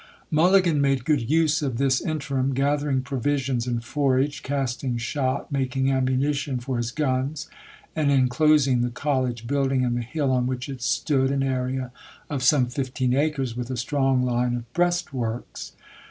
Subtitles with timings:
[0.31, 5.91] Mulligan made good use of this interim, gather ing provisions and forage, casting shot, making
[5.91, 7.47] am munition for his guns,
[7.95, 11.91] and inclosing the college building and the hill on which it stood, an area
[12.31, 15.73] of some fifteen acres, with a strong line of breast works.